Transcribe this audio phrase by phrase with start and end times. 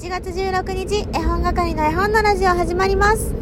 [0.00, 3.34] 1月16日絵本係の絵本のラジオ始まります。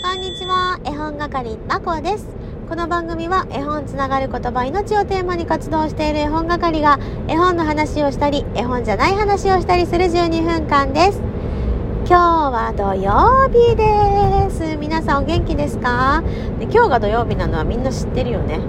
[0.00, 2.28] こんにちは絵本係まこです。
[2.68, 11.18] この番組は絵本つながる言葉命をテーマに活動している絵本係が絵本の話をしたり絵本じゃない話をしたりする12分間です。
[12.06, 14.76] 今日は土曜日です。
[14.76, 16.22] 皆さんお元気ですか？
[16.60, 18.60] で今日が土曜日なのはみんな知ってるよね。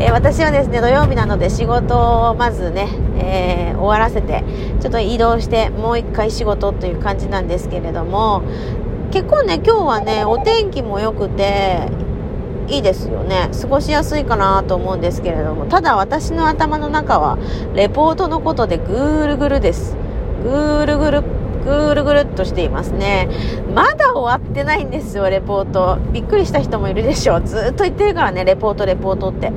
[0.00, 4.44] えー、私はですね土曜日なので仕事をまずね、えー、終わらせて
[4.80, 8.42] ちょっと移動してもう一回仕事という感じなんですけれども
[9.12, 11.88] 結構ね今日はねお天気も良くて
[12.68, 13.50] いいですよね。
[13.60, 17.36] 過ごしやすいかなと思うんですけれどもただ私の頭の中は
[17.74, 19.96] レポートのことでぐるぐるです。
[20.42, 21.22] ぐるぐる
[21.64, 23.28] ぐるぐるっとしていますね。
[23.74, 25.98] まだ終わってないんですよレポート。
[26.12, 27.42] びっくりした人もいるでしょう。
[27.42, 29.52] ずっと言ってるからねレポートレポートって。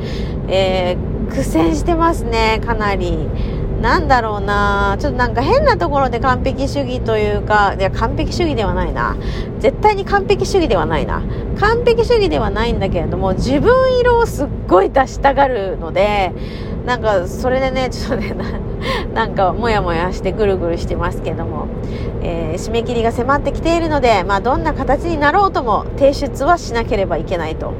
[0.47, 3.27] えー、苦戦してますねかなり。
[3.81, 4.97] なんだろうな。
[4.99, 9.15] ちょっとなんか変なところで完璧主義というか、いや、完璧主義ではないな。
[9.59, 11.21] 絶対に完璧主義ではないな。
[11.59, 16.33] 完璧主義ではないんだけれども、自分色をすっごい出したがるので、
[16.87, 18.33] なんか、それでね、ちょっとね、
[19.13, 21.67] なんか、もやもやしてぐるぐるしてますけども、
[22.21, 27.73] えー、締め切りが迫ってきているので、まあ、どんな形になろうとも、提出はしなければいけないと。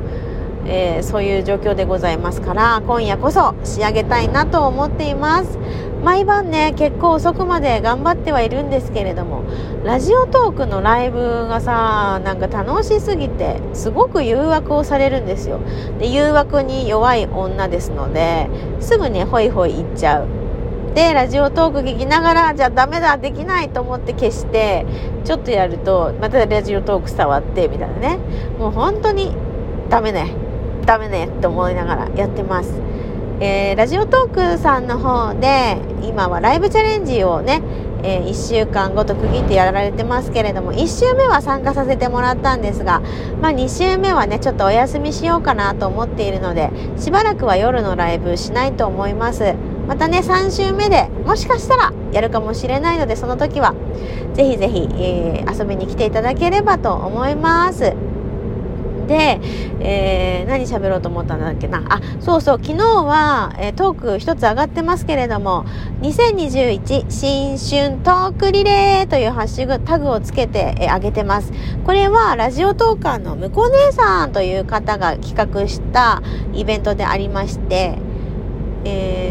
[0.67, 5.59] えー、そういう状況でございますから今夜こそ仕上げたいなと思っています。
[6.03, 9.43] 毎晩ね結構遅くまで頑張ってはいるんですけれども
[9.83, 15.59] ラジオトークのライブがさなんか楽しすぎてすごく誘惑をされるんですよ。
[15.99, 20.44] で誘惑に弱い女ですのですぐねホイホイ行っちゃう。
[20.95, 24.85] でラジオトーク聞きながらじゃあダメだできないと思って消して
[25.25, 28.17] ちょっとやるとまたラジオトーク触ってみたいなね。
[28.57, 29.35] もう本当に
[29.89, 30.31] ダメね。
[30.85, 32.71] ダメねって思いながらやってます。
[33.41, 37.61] えー、ラジオトークさんの方で今はライブチャレンジをね、
[38.03, 43.01] えー、1週間ごと区切ってやられてますけれども1週目は参加させてもらったんですが、
[43.41, 49.55] まあ、2週目はねちょっとお休みしようかなと思っているのでしばらくは夜のライブしないと思います。
[49.87, 53.73] またね3週目でもしかしたらやるかもしれないのでその時は
[54.33, 57.93] ぜひぜひ、えー、遊びに来ていただければと思います
[59.07, 59.39] で、
[59.79, 61.83] えー、何喋ろうと思ったんだっけな？
[61.87, 65.65] あ、そうそう、昨日は、えー、トーク一つ上がってますけれども、
[66.01, 71.51] 2021新春トークリレーというハッシュタグをつけて、えー、上げてます。
[71.85, 76.21] これはラジオトーカーの向こう姉さんという方が企画した
[76.53, 77.99] イベントでありまして、
[78.85, 79.24] えー、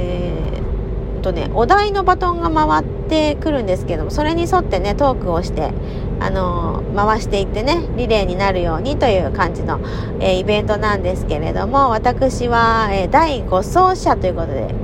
[1.24, 5.72] とね、お題のバトンが回ってくるんですけども、それに沿ってね、トークをして、
[6.20, 9.80] あの回していってねリレーになるようにという感じの、
[10.20, 14.74] えー、イベントなんですけれども私は、え、第5走者ということで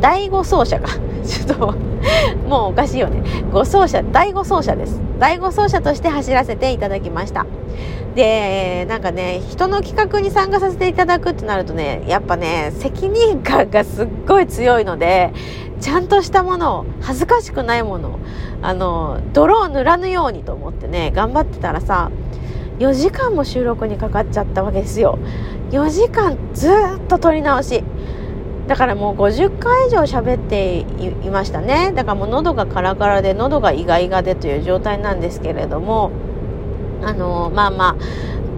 [0.00, 0.88] 第5走者か。
[1.24, 1.74] ちょっと
[2.48, 3.22] もうおかしいよね。
[3.52, 5.00] 5走者第5走者です。
[5.18, 7.46] 第5走者として走らせていただきました。
[8.14, 15.32] でなんかね人の企画に参加させていただくってなるとねやっぱね責任感がすっごい強いので
[15.80, 18.18] ちゃんとしたものを恥ずかしくないものを
[18.62, 22.10] あの泥を塗らぬようにと思ってね頑張ってたらさ
[22.78, 25.18] 4時間も収録にかかっちゃったわけですよ。
[25.70, 26.72] 4時間ずっ
[27.08, 27.82] と撮り直し。
[28.66, 30.80] だからもう50回以上喋って
[31.24, 31.92] いましたね。
[31.94, 36.10] だからもう喉がカラカラで喉がイガイガでという状態なんですけれども
[37.02, 37.96] あのまあまあ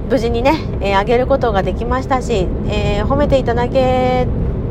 [0.09, 4.27] 無事にね、えー、あげることができましたし、えー、褒めていただけ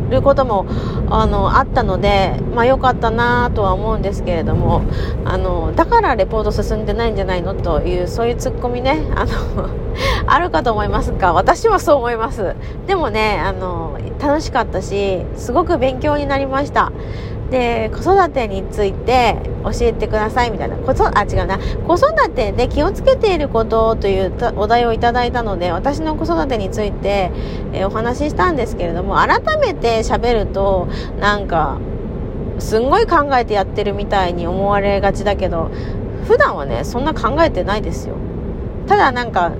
[0.09, 0.65] ることも
[1.09, 4.83] あのあったので、まあ、良かったなとは思うんですけれども
[5.25, 9.69] あのだからレポート進んでないんじゃないのというそういうツッコミねあの
[10.27, 12.55] あるかと思いますが私はそう思います。
[12.85, 16.91] でもねあの楽しかったしすごく勉強になりました。
[17.49, 20.75] で子育てについて教えてくださいみたいな。
[20.75, 21.57] こそあ違うな。
[21.57, 27.31] 子育てで気をつけていることというお題をいただいたので私の子育てについて、
[27.73, 30.87] え、お話ししたんですけれども改めて喋ると
[31.19, 31.79] なんか
[32.59, 35.71] すんごい考えてやってるみたいに思われがちだけど
[36.25, 38.15] 普段はねそんな考えてないですよ。
[38.87, 39.51] ただなんか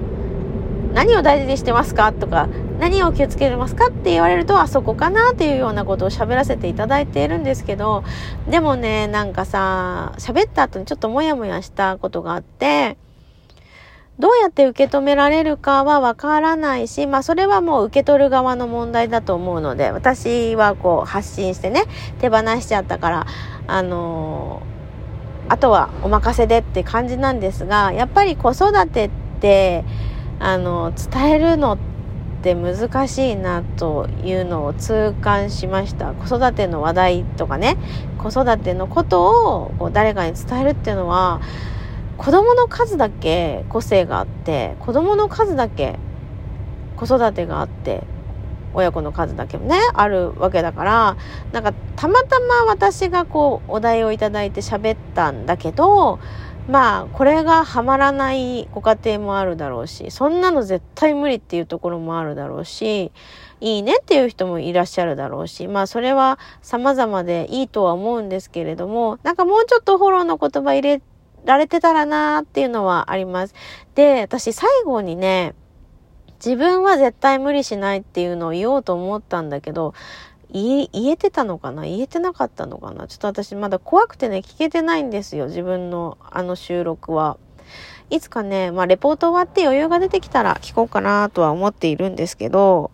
[0.93, 2.47] 何を大事にしてますかとか
[2.79, 3.87] 何を気をつけてますか？
[3.87, 8.03] って言われるとあそこかなっていうようなことを喋らせていただいているんですけど
[8.49, 12.97] でもねなんかさ喋った後にちょっとモヤモヤしたことがあって
[14.19, 21.83] どうやって受け止められるかはわからないし、まあそれはもう受け取る側の問題だと思うので、私はこう発信してね、
[22.19, 23.27] 手放しちゃったから、
[23.67, 29.09] あのー、あとはお任せでって感じなんですが、やっぱり子育てっ
[29.39, 29.85] て、
[30.39, 31.96] あの、伝えるのって、
[32.53, 36.13] って難しいなというのを痛感しました。
[36.13, 37.77] 子育ての話題とかね。
[38.17, 41.41] 子育てのことをこう誰かに伝えるっていうのは
[42.17, 45.99] 子供の数だけ個性があって子供の数だけ
[46.95, 48.03] 子育てがあって
[48.73, 51.17] 親子の数だけもねあるわけだから
[51.51, 56.19] なんかたまたま私がこうお題をいただいて喋ったんだけど
[56.67, 63.11] まあこれがハマらないご家庭もあるだろうしそんなの絶対無理っていうところもあるだろうし
[63.61, 71.01] いいねっていう人もいらっしゃるだろうしまあそれは様々でいいとは思うんですけれどもなんかもうちょっとフォローの言葉入れ
[71.45, 73.55] られてたらなーっていうのはあります。
[73.95, 75.55] で私最後にね
[76.43, 79.93] 自分は絶対無理しないっていうのを言おうと思ったんだけど
[80.51, 81.83] 言えてたのかな？
[81.83, 83.07] 言えてなかったのかな？
[83.07, 85.47] ちょっと私まだ怖くてね、聞けてないんですよ。
[85.47, 87.37] 自分のあの収録は。
[88.09, 92.91] いつかね、まあ、レポート終わって余裕が出てきたら聞こうかなとは思っているんですけど、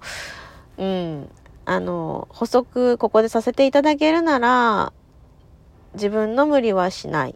[0.80, 1.30] うん。
[1.66, 4.92] あの、補足ここでさせていただけるなら、
[5.94, 7.36] 自分の無理はしないっ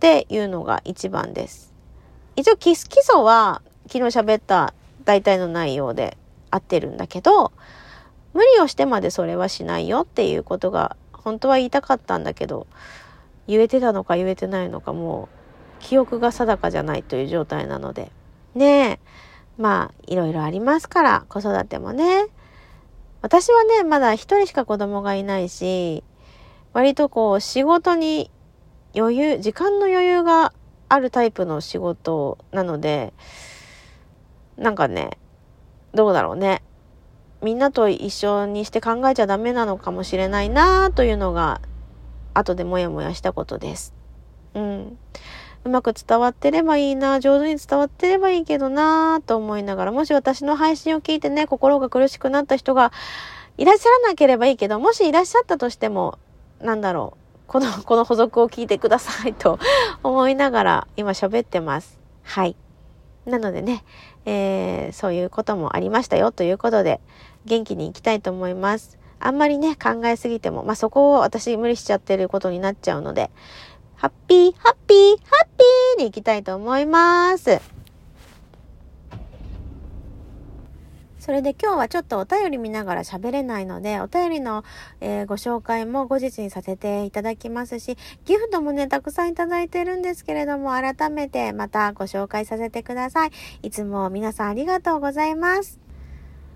[0.00, 1.72] ていうのが一番です。
[2.34, 6.18] 一応基礎は昨日喋った大体の内容で
[6.50, 7.52] 合ってるんだけど、
[8.36, 12.66] 無理をしてまでそれはしないよっていうことが本当は言いたかったんだけど
[13.48, 15.30] 言えてたのか言えてないのかも
[15.80, 18.12] う記憶が定かじゃないという状態なので。
[18.54, 19.00] ねえ。
[19.58, 22.26] まあいろいろありますから子育てもね。
[23.22, 26.04] 私はねまだ一人しか子供がいないし
[26.74, 28.30] 割とこう仕事に
[28.94, 30.52] 余裕時間の余裕が
[30.88, 33.14] あるタイプの仕事なので
[34.56, 35.18] なんかね
[35.94, 36.62] どうだろうね。
[37.42, 41.60] みんなと一緒にして考えちゃダメなのかもしれないなというのが
[42.34, 43.94] 後でもやもやしたことです。
[44.54, 44.98] うん。
[45.64, 52.92] うまく伝わってればいいな、上手に伝わってればいいけどなと思いながら、もし私の配信を聞いてね、心が苦しくなった人が
[53.58, 56.18] いらっしゃらなければいいけど、もしいらっしゃったとしても、
[56.60, 59.58] なんだろう、この、 この補足を聞いてくださいと
[60.04, 61.98] 思いながら今喋ってます。
[62.22, 62.54] はい。
[63.26, 63.84] なのでね、
[64.24, 67.00] えー、そういうこともありましたよということで、
[67.44, 68.98] 元気に行きたいと思います。
[69.18, 73.30] あんまりね、考えすぎても、まあ、そこを私無理しちゃってることになっちゃうので、
[73.96, 77.75] ハッピー、ハッピー、ハッピーに行きたいと思います。
[81.26, 84.62] それで今日はちょっとお便り見ながら喋れないので、お便りの、
[85.00, 93.32] えー、ご紹介も後日にさせていただきますし、ギフトもね、たくさんいただいてるんですけれども、改めてまたご紹介させてください。
[93.64, 95.80] いつも皆さんありがとうございます。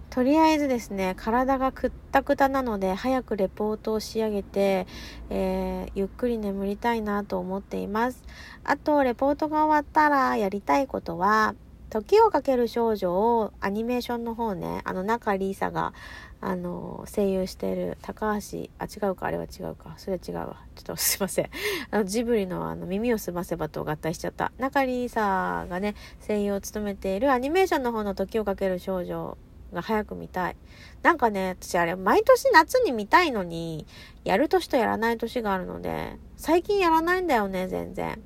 [0.09, 4.87] とりあえずですね、体がくったくたなので、早くレポートを仕上げて、
[5.31, 8.23] えー、ゆっくり眠りたいなと思っています。
[8.63, 11.57] あと、レポートが終わったらやりたいことは、
[11.91, 15.93] 時をかける少女をアニメーションの方ね、あの中リーサが、
[16.41, 19.95] あの、声優してる高橋、あ、違うか、あれは違うか。
[19.99, 20.65] それは違うわ。
[20.77, 21.51] ちょっとすいません。
[21.91, 24.53] あの、ジブリのあの、耳をすませばと合体しちゃった。
[24.57, 25.97] 中リーサがね、
[26.27, 29.37] 声優を務めているアニメーションの方の時をかける少女
[29.73, 30.57] が早く見たい。
[31.03, 33.85] なんかね、私あれ、毎年夏に見たいのに、
[34.25, 38.23] やる年とやらない年があるので、最近やらないんだよね、全然。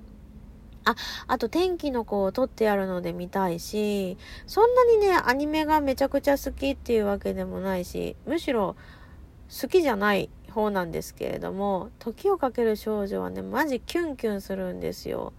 [0.84, 0.94] あ、
[1.26, 4.16] あと天気の子を撮ってやるので見たいし、
[4.46, 8.76] そんなにね、アニメがめちゃくちゃ好きっていうわけでもないし、むしろ
[9.60, 15.32] 好きじゃない方なんですけれども、時をかける少女はね、マジキュンキュンするんですよ。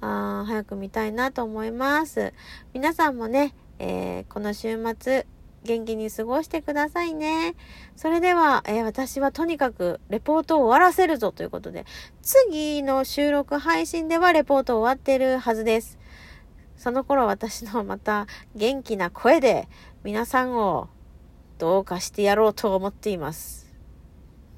[0.00, 2.32] あー早く見たいなと思います。
[2.74, 5.26] 皆さんもね、えー、この週末、
[5.64, 7.54] 元気に過ごしてくださいね。
[7.96, 11.86] それでは、えー、私はとにかくレポートを終わらせるぞということで、
[12.20, 15.98] 次の収録配信ではレポート終わってるはずです。
[16.76, 18.26] その頃私のまた
[18.56, 19.68] 元気な声で
[20.02, 20.88] 皆さんを
[21.58, 23.72] どうかしてやろうと思っています。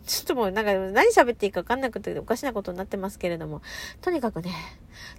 [0.07, 3.61] ちょっともうなんか何喋っていいかわかんなくておかしなことになってますけれども、
[4.01, 4.55] とにかくね、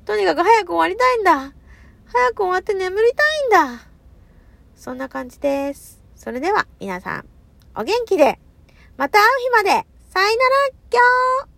[0.06, 1.54] とにかく早く終わりたいんだ
[2.08, 3.12] 早く終わって眠り
[3.52, 3.95] たいんだ
[4.76, 6.02] そんな感じです。
[6.16, 7.26] それでは皆さん、
[7.76, 8.40] お元気で、
[8.98, 10.28] また会う日まで、さよなら、
[10.92, 11.02] 今
[11.48, 11.55] 日